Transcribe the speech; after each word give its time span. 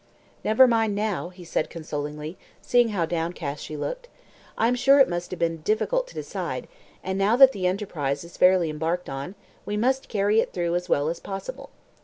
"Never 0.43 0.67
mind 0.67 0.95
now," 0.95 1.29
he 1.29 1.43
said 1.43 1.69
consolingly, 1.69 2.35
seeing 2.59 2.89
how 2.89 3.05
downcast 3.05 3.63
she 3.63 3.77
looked. 3.77 4.07
"I 4.57 4.67
am 4.67 4.73
sure 4.73 4.99
it 4.99 5.07
must 5.07 5.29
have 5.29 5.39
been 5.39 5.57
difficult 5.57 6.07
to 6.07 6.15
decide; 6.15 6.67
and 7.03 7.19
now 7.19 7.35
that 7.35 7.51
the 7.51 7.67
enterprise 7.67 8.23
is 8.23 8.35
fairly 8.35 8.71
embarked 8.71 9.11
on, 9.11 9.35
we 9.63 9.77
must 9.77 10.09
carry 10.09 10.39
it 10.39 10.53
through 10.53 10.73
as 10.73 10.89
well 10.89 11.07
as 11.07 11.19
possible. 11.19 11.69